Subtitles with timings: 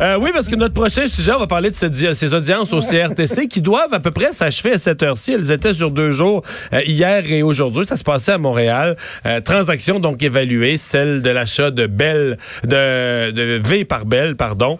[0.00, 3.46] Euh, oui, parce que notre prochain sujet, on va parler de ces audiences au CRTC
[3.48, 5.32] qui doivent à peu près s'achever à cette heure-ci.
[5.32, 7.86] Elles étaient sur deux jours, euh, hier et aujourd'hui.
[7.86, 8.96] Ça se passait à Montréal.
[9.26, 14.78] Euh, transaction donc évaluée, celle de l'achat de Bell, de, de V par Bell, pardon.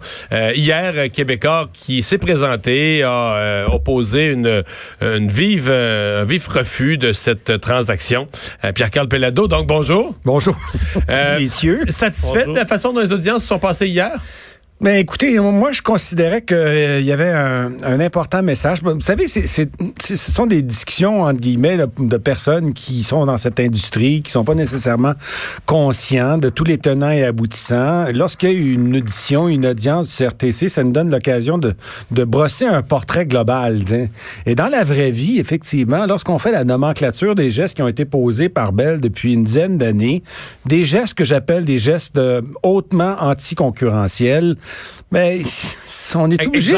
[0.55, 4.63] hier, Québécois qui s'est présenté a opposé une,
[5.01, 8.29] une vive, un vif refus de cette transaction.
[8.75, 10.15] Pierre-Carl Pellado, donc bonjour.
[10.25, 10.57] Bonjour,
[11.09, 11.81] messieurs.
[11.89, 14.13] Satisfait de la façon dont les audiences se sont passées hier?
[14.83, 18.83] Mais écoutez, moi, je considérais qu'il euh, y avait un, important message.
[18.83, 23.61] Vous savez, c'est, ce sont des discussions, entre guillemets, de personnes qui sont dans cette
[23.61, 25.13] industrie, qui sont pas nécessairement
[25.67, 28.07] conscients de tous les tenants et aboutissants.
[28.13, 31.77] Lorsqu'il y a une audition, une audience du CRTC, ça nous donne l'occasion de,
[32.11, 33.83] de brosser un portrait global.
[34.47, 38.05] Et dans la vraie vie, effectivement, lorsqu'on fait la nomenclature des gestes qui ont été
[38.05, 40.25] posés par Bell depuis une dizaine d'années,
[40.67, 44.57] des gestes que j'appelle des gestes euh, hautement anticoncurrentiels,
[45.13, 45.41] mais
[46.15, 46.75] on est obligé.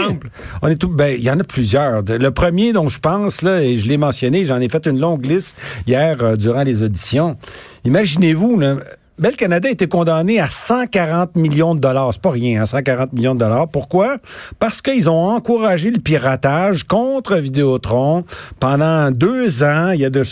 [0.61, 0.89] On est tout.
[0.89, 2.03] Ben, il y en a plusieurs.
[2.03, 5.25] Le premier dont je pense là, et je l'ai mentionné, j'en ai fait une longue
[5.25, 7.37] liste hier euh, durant les auditions.
[7.85, 8.61] Imaginez-vous,
[9.17, 12.11] Bell Canada a été condamné à 140 millions de dollars.
[12.15, 13.69] C'est pas rien, 140 hein, millions de dollars.
[13.69, 14.17] Pourquoi?
[14.59, 18.25] Parce qu'ils ont encouragé le piratage contre Vidéotron
[18.59, 19.91] pendant deux ans.
[19.91, 20.25] Il y a de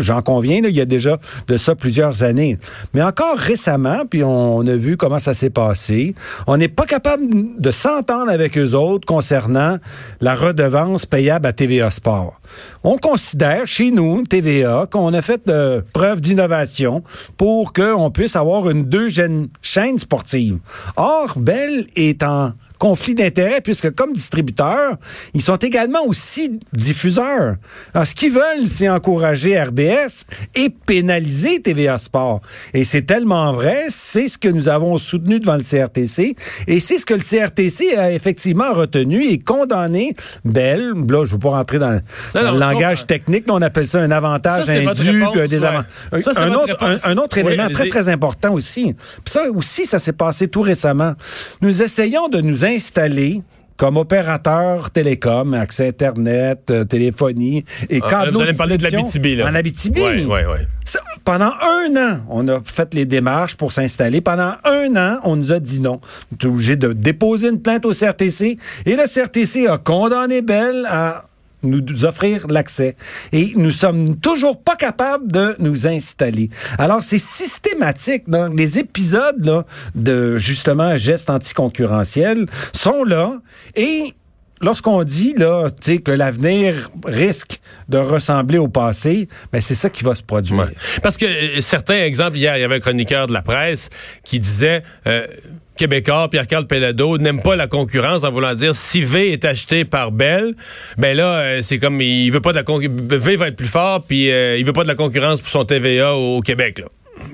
[0.00, 2.58] j'en conviens, il y a déjà de ça plusieurs années.
[2.94, 6.16] Mais encore récemment, puis on, a vu comment ça s'est passé,
[6.48, 7.22] on n'est pas capable
[7.60, 9.78] de s'entendre avec eux autres concernant
[10.20, 12.40] la redevance payable à TVA Sport.
[12.82, 17.04] On considère chez nous, TVA, qu'on a fait de preuve d'innovation
[17.36, 20.58] pour qu'on puisse avoir une deuxième chaîne sportive.
[20.96, 24.96] Or, Bell est en conflit d'intérêts puisque comme distributeurs,
[25.34, 27.56] ils sont également aussi diffuseurs.
[27.94, 30.24] Alors, ce qu'ils veulent, c'est encourager RDS
[30.54, 32.40] et pénaliser TVA Sport.
[32.74, 36.98] Et c'est tellement vrai, c'est ce que nous avons soutenu devant le CRTC et c'est
[36.98, 40.92] ce que le CRTC a effectivement retenu et condamné Bell.
[41.08, 42.00] Là, je ne veux pas rentrer dans,
[42.34, 45.86] le langage technique, on appelle ça un avantage indu, un désavantage.
[46.12, 48.94] un, autre, un, autre élément très, très important aussi.
[49.24, 51.14] Puis ça aussi, ça s'est passé tout récemment.
[51.60, 53.42] Nous essayons de nous installé
[53.76, 59.50] comme opérateur télécom, accès Internet, euh, téléphonie et ah, Vous allez parler de l'Abitibi, là.
[59.50, 60.00] En Abitibi.
[60.00, 60.98] Oui, oui, oui.
[61.24, 64.20] pendant un an, on a fait les démarches pour s'installer.
[64.20, 66.00] Pendant un an, on nous a dit non.
[66.32, 68.56] On est obligé de déposer une plainte au CRTC.
[68.86, 71.25] Et le CRTC a condamné Bell à
[71.62, 72.96] nous offrir l'accès.
[73.32, 76.50] Et nous sommes toujours pas capables de nous installer.
[76.78, 78.24] Alors, c'est systématique.
[78.54, 83.40] Les épisodes là, de, justement, gestes anticoncurrentiels sont là
[83.74, 84.14] et
[84.60, 85.68] lorsqu'on dit là,
[86.04, 90.70] que l'avenir risque de ressembler au passé, ben c'est ça qui va se produire.
[91.02, 93.90] Parce que euh, certains exemples, hier, il y avait un chroniqueur de la presse
[94.24, 95.26] qui disait euh,
[95.76, 100.10] Québécois, Pierre-Carl Pelado, n'aime pas la concurrence en voulant dire si V est acheté par
[100.10, 100.54] Bell,
[100.98, 102.96] ben là, euh, c'est comme il veut pas de la concurrence.
[102.98, 106.14] V va être plus fort, puis il veut pas de la concurrence pour son TVA
[106.14, 106.78] au Québec.
[106.78, 106.86] Là.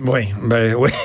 [0.05, 0.91] Oui, ben oui.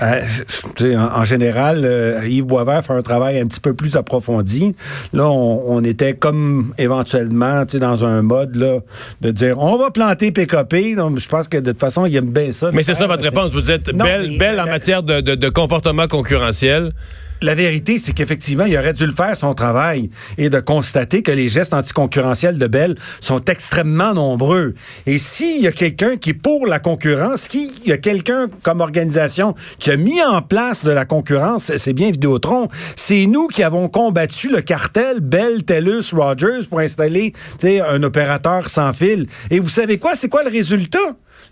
[0.00, 4.76] Euh, en, général, euh, Yves Boisvert fait un travail un petit peu plus approfondi.
[5.12, 8.78] Là, on, était comme éventuellement dans un mode là,
[9.22, 10.94] de dire on va planter PKP.
[10.94, 12.70] Donc, je pense que de toute façon, il aime bien ça.
[12.72, 13.50] Mais c'est ça votre réponse.
[13.50, 16.92] Vous dites belle, belle en matière de, de comportement concurrentiel
[17.40, 21.32] la vérité, c'est qu'effectivement, il aurait dû le faire son travail et de constater que
[21.32, 24.74] les gestes anticoncurrentiels de Bell sont extrêmement nombreux.
[25.06, 28.80] Et s'il y a quelqu'un qui est pour la concurrence, s'il y a quelqu'un comme
[28.80, 32.68] organisation qui a mis en place de la concurrence, c'est bien Vidéotron.
[32.96, 37.32] C'est nous qui avons combattu le cartel Bell, TELUS, Rogers pour installer
[37.62, 39.26] un opérateur sans fil.
[39.50, 40.14] Et vous savez quoi?
[40.14, 40.98] C'est quoi le résultat?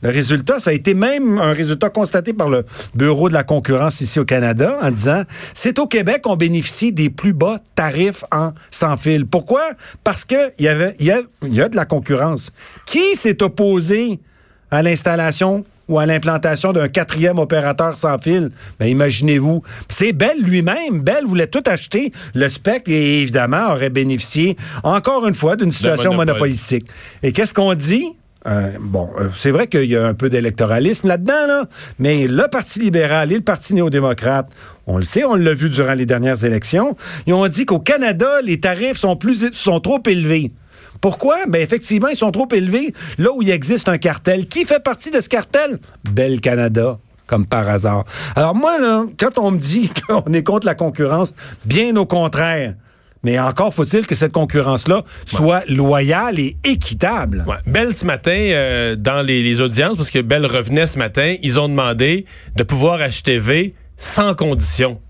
[0.07, 4.01] Le résultat, ça a été même un résultat constaté par le Bureau de la concurrence
[4.01, 8.53] ici au Canada en disant c'est au Québec qu'on bénéficie des plus bas tarifs en
[8.71, 9.27] sans fil.
[9.27, 9.63] Pourquoi?
[10.05, 12.53] Parce qu'il y, avait, y, a, y a de la concurrence.
[12.87, 14.21] Qui s'est opposé
[14.71, 18.51] à l'installation ou à l'implantation d'un quatrième opérateur sans fil.
[18.79, 19.65] Ben, imaginez-vous.
[19.89, 21.01] C'est Bell lui-même.
[21.01, 22.13] Bell voulait tout acheter.
[22.33, 26.87] Le spec, et évidemment, aurait bénéficié, encore une fois, d'une situation monopolistique.
[27.25, 28.07] Et qu'est-ce qu'on dit?
[28.47, 31.65] Euh, bon, euh, c'est vrai qu'il y a un peu d'électoralisme là-dedans, là,
[31.99, 34.49] mais le Parti libéral et le Parti néo-démocrate,
[34.87, 36.97] on le sait, on l'a vu durant les dernières élections,
[37.27, 39.45] ils ont dit qu'au Canada, les tarifs sont, plus,
[39.83, 40.53] trop élevés.
[41.01, 41.37] Pourquoi?
[41.49, 44.47] Ben effectivement, ils sont trop élevés là où il existe un cartel.
[44.47, 45.79] Qui fait partie de ce cartel?
[46.05, 48.05] Bel Canada comme par hasard.
[48.37, 51.35] Alors moi, là, quand on me dit qu'on est contre la concurrence,
[51.65, 52.75] bien au contraire.
[53.27, 57.45] Mais encore faut-il que cette concurrence-là soit loyale et équitable.
[57.49, 57.57] Ouais.
[57.67, 61.69] Bell, ce matin, euh, dans les, audiences, parce que Bell revenait ce matin, ils ont
[61.69, 62.25] demandé
[62.55, 65.01] de pouvoir acheter V sans condition.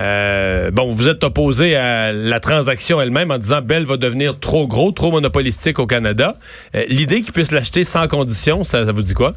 [0.00, 4.66] Euh, bon, vous êtes opposé à la transaction elle-même en disant Bell va devenir trop
[4.66, 6.38] gros, trop monopolistique au Canada.
[6.74, 9.34] Euh, l'idée qu'ils puissent l'acheter sans condition, ça, ça vous dit quoi?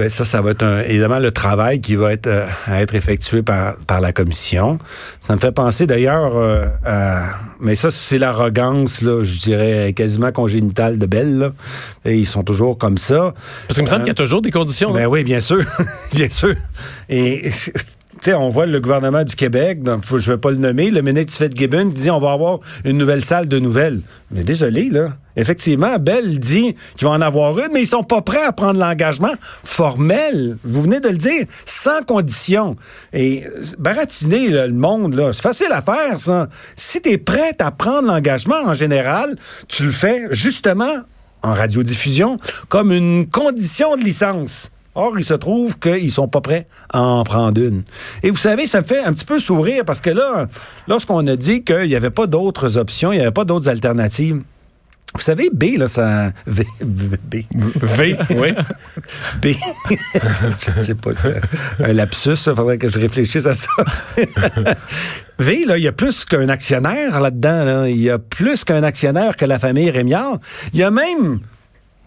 [0.00, 2.94] Ben ça, ça va être un, évidemment le travail qui va être euh, à être
[2.94, 4.78] effectué par, par la commission.
[5.20, 10.32] Ça me fait penser d'ailleurs euh, à, mais ça c'est l'arrogance là, je dirais quasiment
[10.32, 11.36] congénitale de Bell.
[11.36, 11.52] Là.
[12.06, 13.34] Et ils sont toujours comme ça.
[13.68, 14.90] Parce qu'il me semble qu'il y a toujours des conditions.
[14.90, 15.62] Ben oui, bien sûr,
[16.14, 16.54] bien sûr.
[17.10, 17.50] Et
[18.22, 21.02] sais, on voit le gouvernement du Québec, donc je ne vais pas le nommer, le
[21.02, 24.00] ministre Gibbon dit on va avoir une nouvelle salle de nouvelles.
[24.30, 25.08] Mais désolé, là.
[25.36, 28.78] Effectivement, Bell dit qu'il va en avoir une, mais ils sont pas prêts à prendre
[28.78, 30.56] l'engagement formel.
[30.64, 32.76] Vous venez de le dire, sans condition.
[33.12, 36.48] Et euh, baratiner le monde, là, c'est facile à faire, ça.
[36.76, 39.36] Si tu es prêt à prendre l'engagement en général,
[39.68, 40.94] tu le fais justement
[41.42, 42.38] en radiodiffusion
[42.68, 44.70] comme une condition de licence.
[45.00, 47.84] Or, il se trouve qu'ils sont pas prêts à en prendre une.
[48.22, 50.46] Et vous savez, ça me fait un petit peu sourire parce que là,
[50.88, 54.42] lorsqu'on a dit qu'il n'y avait pas d'autres options, il n'y avait pas d'autres alternatives,
[55.14, 56.32] vous savez, B, là, ça.
[56.46, 56.64] V.
[56.82, 57.36] B.
[57.54, 58.52] V, oui.
[59.42, 59.46] B.
[60.60, 61.10] je sais pas.
[61.80, 63.72] Un lapsus, il faudrait que je réfléchisse à ça.
[65.38, 67.64] v, là, il y a plus qu'un actionnaire là-dedans.
[67.64, 67.88] Là.
[67.88, 70.38] Il y a plus qu'un actionnaire que la famille Rémiard.
[70.74, 71.40] Il y a même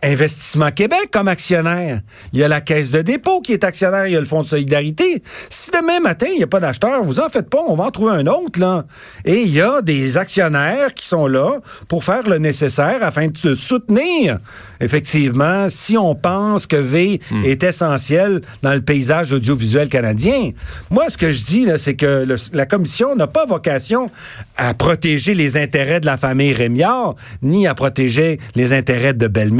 [0.04, 2.02] Investissement Québec comme actionnaire.
[2.34, 4.06] Il y a la Caisse de dépôt qui est actionnaire.
[4.06, 5.24] Il y a le Fonds de solidarité.
[5.50, 7.64] Si demain matin, il n'y a pas d'acheteur, vous en faites pas.
[7.68, 8.86] On va en trouver un autre, là.
[9.24, 13.56] Et il y a des actionnaires qui sont là pour faire le nécessaire afin de
[13.56, 14.40] soutenir,
[14.82, 17.46] effectivement, si on pense que V hmm.
[17.46, 20.52] est essentiel dans le paysage audiovisuel canadien.
[20.90, 24.10] Moi, ce que je dis, là, c'est que la Commission n'a pas vocation
[24.58, 29.54] à protéger les intérêts de la famille Rémiard, ni à protéger les intérêts de Bell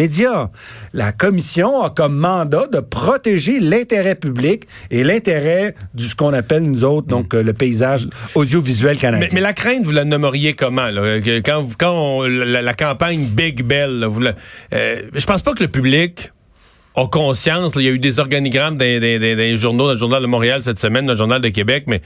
[0.94, 6.64] La commission a comme mandat de protéger l'intérêt public et l'intérêt du ce qu'on appelle
[6.64, 7.40] nous autres donc hmm.
[7.42, 9.28] le paysage audiovisuel canadien.
[9.34, 10.88] Mais, la crainte, vous la nommeriez comment
[11.46, 16.32] Quand, quand la, campagne Big Bell, vous euh, je pense pas que le public
[16.96, 17.74] a conscience.
[17.76, 20.80] il y a eu des organigrammes dans, des journaux, dans le journal de Montréal cette
[20.80, 22.02] semaine, dans le journal de Québec, mais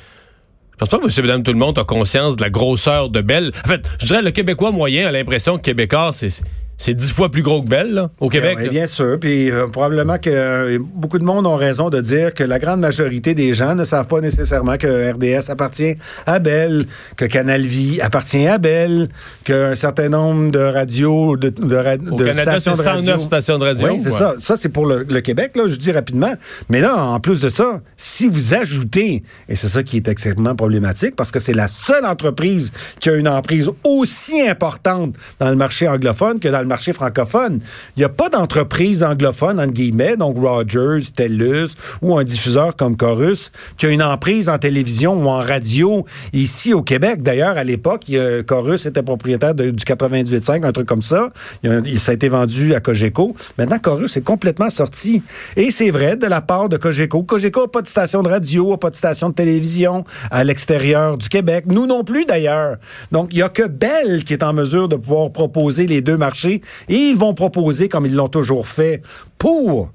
[0.77, 3.21] je pense pas que monsieur, madame, tout le monde a conscience de la grosseur de
[3.21, 3.51] Bell.
[3.65, 6.43] En fait, je dirais le Québécois moyen a l'impression que Québécois, c'est
[6.77, 8.57] c'est dix fois plus gros que Belle, au Québec.
[8.61, 9.19] Oui, bien sûr.
[9.19, 12.79] Puis euh, probablement que euh, beaucoup de monde ont raison de dire que la grande
[12.79, 15.95] majorité des gens ne savent pas nécessairement que RDS appartient
[16.27, 16.85] à Belle,
[17.15, 19.09] que Canal Vie appartient à Belle,
[19.43, 23.87] qu'un certain nombre de radios, de, de, au Canada, stations, de radio, stations de radio.
[23.87, 24.35] Oui, c'est ça.
[24.37, 26.33] Ça, c'est pour le, Québec, là, je dis rapidement.
[26.69, 30.55] Mais là, en plus de ça, si vous ajoutez, et c'est ça qui est extrêmement
[30.55, 35.55] problématique, parce que c'est la seule entreprise qui a une emprise aussi importante dans le
[35.55, 37.59] marché anglophone que dans le marché francophone.
[37.95, 41.69] Il n'y a pas d'entreprise anglophone, entre guillemets, donc Rogers, TELUS
[42.01, 46.73] ou un diffuseur comme Chorus, qui a une emprise en télévision ou en radio ici
[46.73, 47.21] au Québec.
[47.21, 48.05] D'ailleurs, à l'époque,
[48.47, 51.29] Chorus était propriétaire du 98.5, un truc comme ça.
[51.63, 53.35] Il, ça a été vendu à Cogeco.
[53.57, 55.21] Maintenant, Chorus est complètement sorti.
[55.55, 57.23] Et c'est vrai, de la part de Cogeco.
[57.23, 61.17] Cogeco n'a pas de station de radio, n'a pas de station de télévision à l'extérieur
[61.17, 61.65] du Québec.
[61.67, 62.77] Nous non plus, d'ailleurs.
[63.11, 66.17] Donc, il n'y a que Bell qui est en mesure de pouvoir proposer les deux
[66.17, 66.56] marchés
[66.89, 69.01] et ils vont proposer, comme ils l'ont toujours fait,
[69.37, 69.91] pour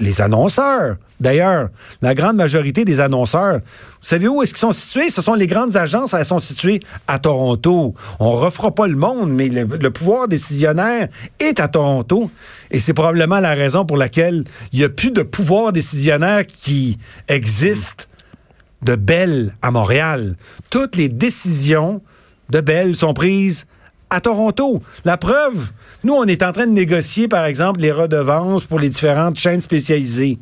[0.00, 0.96] les annonceurs.
[1.20, 1.68] D'ailleurs,
[2.00, 5.10] la grande majorité des annonceurs, vous savez où est-ce qu'ils sont situés?
[5.10, 7.94] Ce sont les grandes agences, elles sont situées à Toronto.
[8.18, 11.08] On refera pas le monde, mais le, pouvoir décisionnaire
[11.38, 12.30] est à Toronto.
[12.70, 16.98] Et c'est probablement la raison pour laquelle il n'y a plus de pouvoir décisionnaire qui
[17.28, 18.08] existe
[18.82, 20.36] de Bell à Montréal.
[20.70, 22.00] Toutes les décisions
[22.48, 23.66] de Bell sont prises
[24.10, 24.82] à Toronto.
[25.04, 25.70] La preuve,
[26.04, 29.62] nous, on est en train de négocier, par exemple, les redevances pour les différentes chaînes
[29.62, 30.38] spécialisées.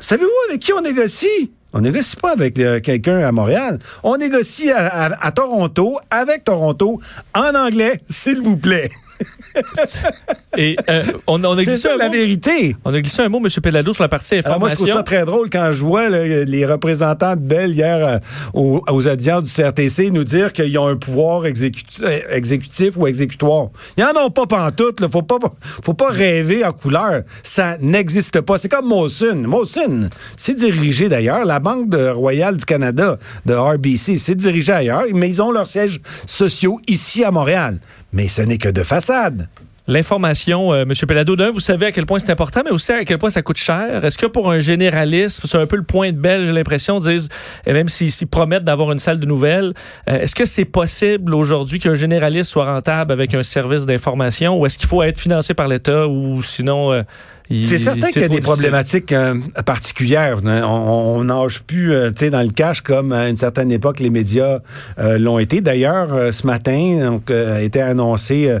[0.00, 1.52] Savez-vous avec qui on négocie?
[1.72, 3.78] On négocie pas avec quelqu'un à Montréal.
[4.02, 7.00] On négocie à Toronto, avec Toronto,
[7.34, 8.90] en anglais, s'il vous plaît.
[10.56, 12.76] Et euh, on, a glissé la vérité.
[12.84, 13.48] On a glissé un mot, M.
[13.62, 14.60] Pelado, sur la partie information.
[14.60, 18.18] moi, je trouve ça très drôle quand je vois les représentants de Bell hier euh,
[18.54, 23.68] aux, aux, audiences du CRTC nous dire qu'ils ont un pouvoir exécutif, ou exécutoire.
[23.96, 24.98] Ils n'en ont pas pantoute.
[25.00, 25.38] Il faut pas,
[25.82, 27.22] faut pas rêver en couleur.
[27.42, 28.58] Ça n'existe pas.
[28.58, 29.42] C'est comme Molson.
[29.46, 31.44] Molson, c'est dirigé d'ailleurs.
[31.44, 36.00] La Banque royale du Canada, de RBC, c'est dirigé ailleurs, mais ils ont leurs sièges
[36.26, 37.78] sociaux ici à Montréal.
[38.12, 39.48] Mais ce n'est que de façade.
[39.90, 40.92] L'information, euh, M.
[40.92, 43.40] Pelado, d'un, vous savez à quel point c'est important, mais aussi à quel point ça
[43.40, 44.04] coûte cher.
[44.04, 47.30] Est-ce que pour un généraliste, c'est un peu le point de belle, j'ai l'impression, disent,
[47.64, 49.72] et même s'ils promettent d'avoir une salle de nouvelles,
[50.10, 54.66] euh, est-ce que c'est possible aujourd'hui qu'un généraliste soit rentable avec un service d'information ou
[54.66, 57.02] est-ce qu'il faut être financé par l'État ou sinon euh,
[57.50, 60.38] C'est certain qu'il y a des problématiques euh, particulières.
[60.44, 60.62] Hein.
[60.64, 64.58] On nage plus euh, dans le cash comme à une certaine époque les médias
[64.98, 65.60] euh, l'ont été.
[65.60, 68.54] D'ailleurs, ce matin, donc, a été annoncé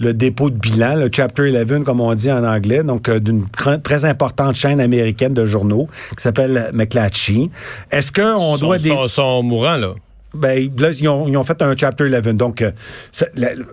[0.00, 3.44] le dépôt de bilan, le Chapter 11, comme on dit en anglais, donc d'une
[3.82, 7.50] très importante chaîne américaine de journaux qui s'appelle McClatchy.
[7.90, 8.78] Est-ce qu'on doit...
[8.78, 8.88] Des...
[8.88, 9.94] Sont, sont mourants, là.
[10.34, 12.34] Ben, là, ils ont, ils ont, fait un Chapter 11.
[12.34, 12.64] Donc,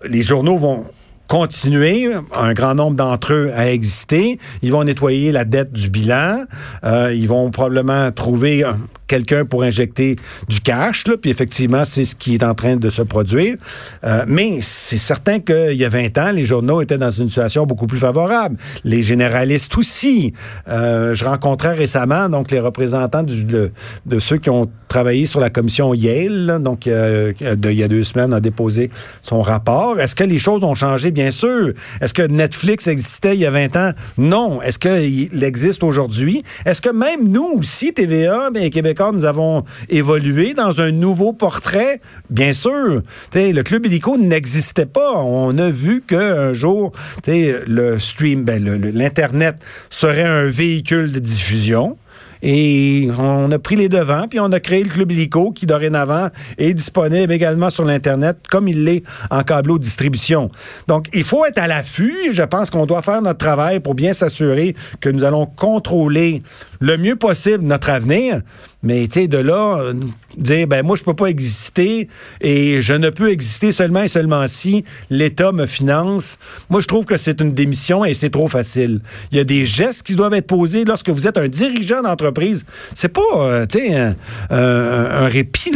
[0.09, 0.85] les journaux vont
[1.29, 4.39] continuer, un grand nombre d'entre eux à exister.
[4.63, 6.45] Ils vont nettoyer la dette du bilan.
[6.83, 8.65] Euh, ils vont probablement trouver
[9.09, 10.15] quelqu'un pour injecter
[10.47, 11.05] du cash.
[11.07, 13.57] Là, puis effectivement, c'est ce qui est en train de se produire.
[14.05, 17.65] Euh, mais c'est certain qu'il y a 20 ans, les journaux étaient dans une situation
[17.65, 18.55] beaucoup plus favorable.
[18.85, 20.33] Les généralistes aussi.
[20.67, 23.71] Euh, je rencontrais récemment donc les représentants de,
[24.19, 26.59] ceux qui ont travaillé sur la commission Yale.
[26.61, 28.89] donc, euh, de, il y a deux semaines, a déposé
[29.23, 29.99] son rapport.
[29.99, 31.09] Est-ce que les choses ont changé?
[31.11, 31.73] bien sûr.
[32.01, 33.91] Est-ce que Netflix existait il y a 20 ans?
[34.17, 34.61] Non.
[34.61, 36.43] Est-ce qu'il existe aujourd'hui?
[36.65, 38.69] Est-ce que même nous aussi, TVA, bien,
[39.13, 42.01] Nous avons évolué dans un nouveau portrait?
[42.29, 43.01] Bien sûr.
[43.33, 45.13] le Club Illico n'existait pas.
[45.13, 46.91] On a vu qu'un jour,
[47.25, 48.63] le stream, ben,
[48.93, 49.55] l'Internet
[49.89, 51.97] serait un véhicule de diffusion.
[52.41, 56.29] Et on a pris les devants, puis on a créé le Club Illico qui, dorénavant,
[56.57, 60.49] est disponible également sur l'Internet, comme il l'est en câbleau distribution.
[60.87, 62.31] Donc, il faut être à l'affût.
[62.31, 66.41] Je pense qu'on doit faire notre travail pour bien s'assurer que nous allons contrôler
[66.79, 68.41] le mieux possible notre avenir.
[68.81, 69.91] Mais, tu sais, de là,
[70.37, 72.07] dire, ben moi, je peux pas exister
[72.39, 76.37] et je ne peux exister seulement et seulement si l'État me finance.
[76.69, 79.01] Moi, je trouve que c'est une démission et c'est trop facile.
[79.31, 82.63] Il y a des gestes qui doivent être posés lorsque vous êtes un dirigeant d'entreprise.
[82.95, 84.15] C'est pas, euh, tu sais, un,
[84.49, 85.71] un, répit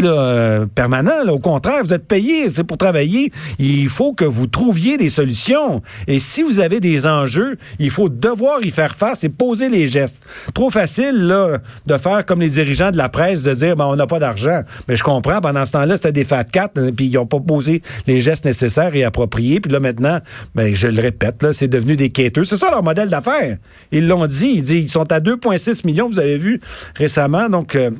[0.73, 1.27] permanent.
[1.27, 3.33] Au contraire, vous êtes payé, c'est pour travailler.
[3.59, 5.81] Il faut que vous trouviez des solutions.
[6.07, 9.89] Et si vous avez des enjeux, il faut devoir y faire face et poser les
[9.89, 10.21] gestes.
[10.53, 14.07] Trop facile de faire comme les dirigeants de la presse, de dire, ben, on n'a
[14.07, 14.61] pas d'argent.
[14.87, 17.39] Mais je comprends, pendant ce temps-là, c'était des fat cats, hein, puis ils n'ont pas
[17.39, 19.59] posé les gestes nécessaires et appropriés.
[19.59, 20.19] Puis là, maintenant,
[20.55, 22.43] ben, je le répète, c'est devenu des quêteux.
[22.43, 23.57] C'est ça leur modèle d'affaires.
[23.91, 24.53] Ils l'ont dit.
[24.55, 26.59] Ils, disent, ils sont à 2,6 millions, vous avez vu
[26.95, 27.49] récemment.
[27.49, 27.91] Donc, euh,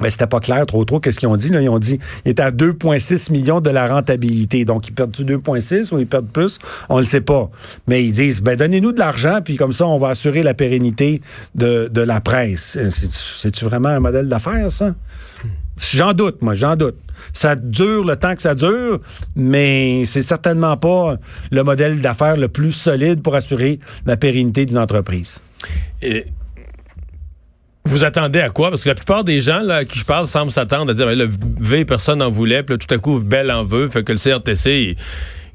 [0.00, 1.48] mais c'était pas clair trop trop qu'est-ce qu'ils ont dit.
[1.48, 1.60] Là.
[1.60, 4.64] Ils ont dit qu'ils étaient à 2,6 millions de la rentabilité.
[4.64, 6.58] Donc, ils perdent 2,6 ou ils perdent plus?
[6.88, 7.50] On le sait pas.
[7.86, 11.20] Mais ils disent, ben donnez-nous de l'argent, puis comme ça, on va assurer la pérennité
[11.54, 12.78] de, de la presse.
[12.90, 14.94] C'est-tu vraiment un modèle d'affaires, ça?
[15.92, 16.96] J'en doute, moi, j'en doute.
[17.32, 19.00] Ça dure le temps que ça dure,
[19.36, 21.16] mais c'est certainement pas
[21.50, 25.40] le modèle d'affaires le plus solide pour assurer la pérennité d'une entreprise.
[27.88, 28.70] Vous attendez à quoi?
[28.70, 31.18] Parce que la plupart des gens là, qui je parle semblent s'attendre à dire ben,
[31.18, 31.28] le
[31.60, 34.96] V, personne n'en voulait, puis tout à coup, Belle en veut, fait que le CRTC.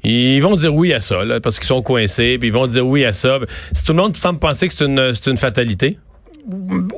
[0.06, 3.06] Ils, vont dire oui à ça, parce qu'ils sont coincés, puis ils vont dire oui
[3.06, 3.38] à ça.
[3.72, 5.96] Si tout le monde semble penser que c'est une, une fatalité?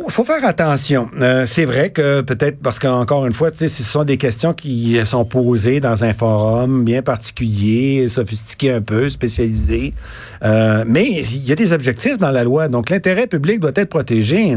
[0.09, 1.09] Faut faire attention.
[1.21, 5.25] Euh, c'est vrai que peut-être parce qu'encore une fois, ce sont des questions qui sont
[5.25, 9.95] posées dans un forum bien particulier, sophistiqué un peu, spécialisé.
[10.43, 12.67] Euh, mais il y a des objectifs dans la loi.
[12.67, 14.57] Donc l'intérêt public doit être protégé.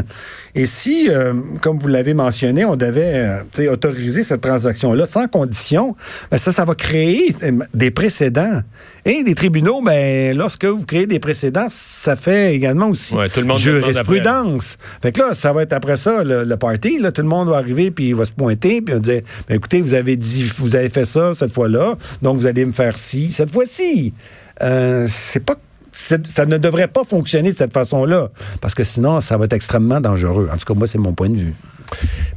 [0.56, 3.42] Et si, euh, comme vous l'avez mentionné, on devait
[3.72, 5.96] autoriser cette transaction-là sans condition,
[6.32, 7.36] ben ça, ça va créer
[7.76, 8.62] des précédents.
[9.10, 13.16] Et des tribunaux, ben, lorsque vous créez des précédents, ça fait également aussi
[13.56, 14.78] jurisprudence.
[15.02, 17.00] Fait que là, ça va être après ça, le, party.
[17.00, 19.22] Là, tout le monde va arriver, puis il va se pointer, puis on va dire
[19.48, 22.72] ben, écoutez, vous avez dit, vous avez fait ça cette fois-là, donc vous allez me
[22.72, 24.14] faire ci cette fois-ci.
[24.62, 25.56] Euh, c'est pas
[25.92, 28.30] ça ne devrait pas fonctionner de cette façon-là,
[28.62, 30.50] parce que sinon, ça va être extrêmement dangereux.
[30.54, 31.56] En tout cas, moi, c'est mon point de vue.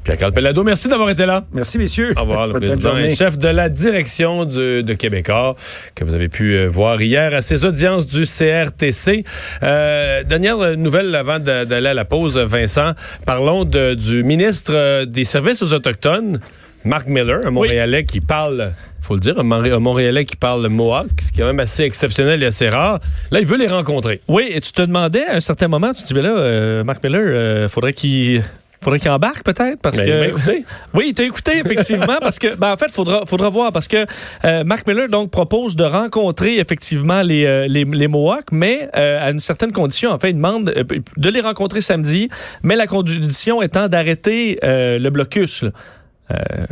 [0.05, 1.45] Pierre Calpelado, merci d'avoir été là.
[1.53, 2.13] Merci, messieurs.
[2.17, 5.55] Au revoir, le président et chef de la direction de Québécois,
[5.95, 9.25] que vous avez pu euh, voir hier à ses audiences du CRTC.
[9.63, 12.93] Euh, dernière nouvelle avant d'aller à la pause, Vincent.
[13.27, 16.41] Parlons du ministre euh, des Services aux Autochtones,
[16.85, 21.33] Mark Miller, un Montréalais qui parle faut le dire, un, Montréalais qui parle Mohawk, ce
[21.33, 23.01] qui est quand même assez exceptionnel et assez rare.
[23.33, 24.21] Là, il veut les rencontrer.
[24.29, 27.03] Oui, et tu te demandais à un certain moment, tu te dis, mais là, Mark
[27.03, 28.45] Miller, il faudrait qu'il
[28.83, 30.65] faudrait qu'il embarque peut-être parce ben, que écouté.
[30.95, 34.07] oui il t'a écouté effectivement parce que ben, en fait faudra faudra voir parce que
[34.45, 39.27] euh, Mark Miller donc propose de rencontrer effectivement les euh, les, les, Mohawks mais euh,
[39.27, 40.75] à une certaine condition en fait il demande
[41.17, 42.29] de les rencontrer samedi
[42.63, 45.65] mais la condition étant d'arrêter le blocus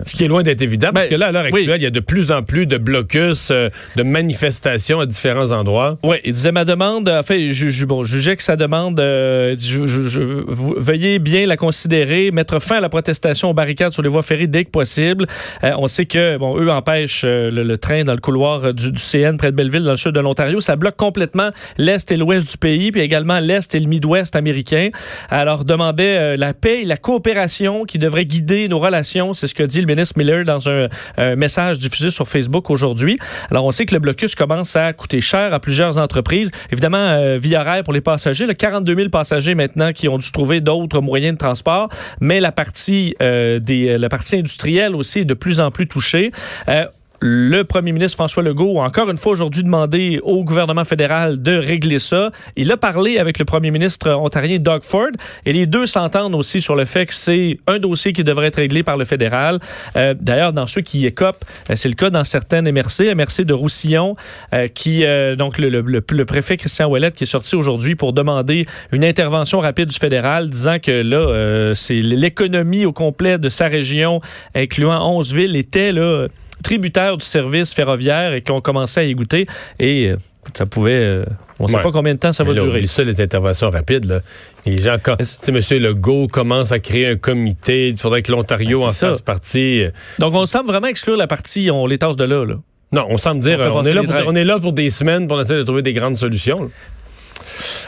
[0.07, 1.61] Ce qui est loin d'être évident, parce Ben, que là, à l'heure oui.
[1.61, 5.50] actuelle, il y a de plus en plus de blocus, euh, de manifestations à différents
[5.50, 5.99] endroits.
[6.02, 8.99] Oui, il disait ma demande, en fait, je, je, bon, je jugeais que sa demande,
[9.00, 13.55] euh, je, je- je- vous- veuillez bien la considérer, mettre fin à la protestation aux
[13.55, 15.26] barricades sur les voies ferrées dès que possible.
[15.64, 18.73] Euh, on sait que, bon, eux empêchent euh, le, le train dans le couloir euh,
[18.73, 20.61] du, du CN près de Belleville, dans le sud de l'Ontario.
[20.61, 24.90] Ça bloque complètement l'Est et l'Ouest du pays, puis également l'Est et le Midwest américain.
[25.29, 29.35] Alors, demandait euh, la paix et la coopération qui devraient guider nos relations.
[29.35, 30.88] C'est ce que dit le ministre Miller dans un,
[31.37, 33.19] message diffusé sur Facebook aujourd'hui.
[33.50, 36.50] Alors, on sait que le blocus commence à coûter cher à plusieurs entreprises.
[36.71, 40.30] Évidemment, euh, Via Rail pour les passagers, le 42 000 passagers maintenant qui ont dû
[40.33, 41.88] trouver d'autres moyens de transport,
[42.21, 46.30] mais la partie, euh, des, la partie industrielle aussi est de plus en plus touchée.
[46.69, 46.87] Euh,
[47.23, 51.55] le premier ministre François Legault a encore une fois aujourd'hui demandé au gouvernement fédéral de
[51.57, 52.31] régler ça.
[52.57, 55.11] Il a parlé avec le premier ministre ontarien Doug Ford
[55.45, 58.57] et les deux s'entendent aussi sur le fait que c'est un dossier qui devrait être
[58.57, 59.59] réglé par le fédéral.
[59.97, 63.53] Euh, D'ailleurs, dans ceux qui écopent, euh, c'est le cas dans certaines MRC, MRC de
[63.53, 64.15] Roussillon,
[64.55, 67.97] euh, qui euh, donc le, le- le- le préfet Christian Ouellet qui est sorti aujourd'hui
[67.97, 73.49] pour demander une intervention rapide du fédéral, disant que là, c'est l'économie au complet de
[73.49, 74.21] sa région,
[74.55, 76.27] incluant 11 villes, était là
[76.62, 79.47] tributaire du service ferroviaire et qu'on commençait à y goûter.
[79.79, 80.17] Et euh,
[80.55, 80.93] ça pouvait.
[80.95, 81.25] euh,
[81.59, 81.83] on ne sait Ouais.
[81.83, 82.87] pas combien de temps ça va là, durer.
[82.87, 84.07] ça, les interventions rapides.
[84.07, 84.21] Là.
[84.64, 85.83] Les gens, quand, tu sais, M.
[85.83, 89.85] Legault commence à créer un comité, il faudrait que l'Ontario Ben, en fasse partie.
[90.19, 92.45] Donc, on semble vraiment exclure la partie, on les tasse de là.
[92.47, 92.55] là.
[92.93, 95.29] Non, on semble dire, On euh, est là pour, on est là pour des semaines
[95.29, 96.62] pour essayer de trouver des grandes solutions.
[96.64, 96.69] là.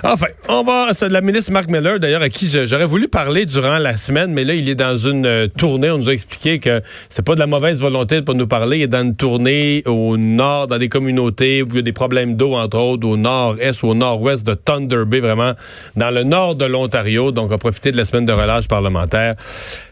[0.05, 0.89] Enfin, on va.
[0.93, 4.45] C'est la ministre Mark Miller, d'ailleurs, à qui j'aurais voulu parler durant la semaine, mais
[4.45, 5.91] là, il est dans une euh, tournée.
[5.91, 8.79] On nous a expliqué que c'est pas de la mauvaise volonté de pas nous parler.
[8.79, 11.93] Il est dans une tournée au nord, dans des communautés où il y a des
[11.93, 15.53] problèmes d'eau, entre autres, au nord-est ou au nord-ouest de Thunder Bay, vraiment
[15.97, 17.33] dans le nord de l'Ontario.
[17.33, 19.37] Donc, on a profité de la semaine de relâche parlementaire.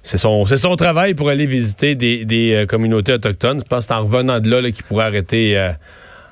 [0.03, 0.45] C'est son,
[0.77, 3.61] travail pour aller visiter des, euh, communautés autochtones.
[3.61, 5.59] Je pense que c'est en revenant de là, qu'il pourrait arrêter.
[5.59, 5.71] euh,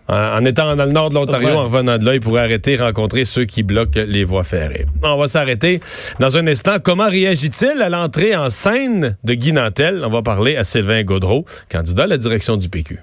[0.08, 1.54] en étant dans le nord de l'Ontario, Ouais.
[1.54, 4.86] en revenant de là, il pourrait arrêter et rencontrer ceux qui bloquent les voies ferrées.
[5.02, 5.80] On va s'arrêter
[6.18, 6.76] dans un instant.
[6.82, 10.02] Comment réagit-il à l'entrée en scène de Guy Nantel?
[10.04, 13.00] On va parler à Sylvain Gaudreau, candidat à la direction du PQ.